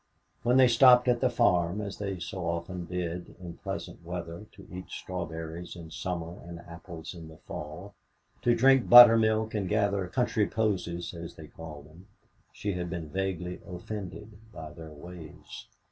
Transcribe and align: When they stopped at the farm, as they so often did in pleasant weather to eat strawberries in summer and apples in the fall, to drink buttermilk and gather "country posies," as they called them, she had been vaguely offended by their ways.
When 0.41 0.57
they 0.57 0.67
stopped 0.67 1.07
at 1.07 1.21
the 1.21 1.29
farm, 1.29 1.79
as 1.79 1.99
they 1.99 2.17
so 2.19 2.39
often 2.47 2.85
did 2.85 3.35
in 3.39 3.57
pleasant 3.57 4.03
weather 4.03 4.47
to 4.53 4.67
eat 4.71 4.89
strawberries 4.89 5.75
in 5.75 5.91
summer 5.91 6.39
and 6.43 6.57
apples 6.61 7.13
in 7.13 7.27
the 7.27 7.37
fall, 7.37 7.93
to 8.41 8.55
drink 8.55 8.89
buttermilk 8.89 9.53
and 9.53 9.69
gather 9.69 10.07
"country 10.07 10.47
posies," 10.47 11.13
as 11.13 11.35
they 11.35 11.45
called 11.45 11.85
them, 11.87 12.07
she 12.51 12.73
had 12.73 12.89
been 12.89 13.09
vaguely 13.09 13.59
offended 13.67 14.39
by 14.51 14.71
their 14.71 14.89
ways. 14.89 15.67